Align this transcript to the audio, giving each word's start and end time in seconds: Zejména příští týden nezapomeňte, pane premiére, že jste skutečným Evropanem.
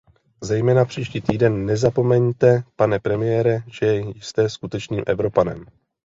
Zejména 0.43 0.85
příští 0.85 1.21
týden 1.21 1.65
nezapomeňte, 1.65 2.63
pane 2.75 2.99
premiére, 2.99 3.63
že 3.71 3.95
jste 4.15 4.49
skutečným 4.49 5.03
Evropanem. 5.07 5.65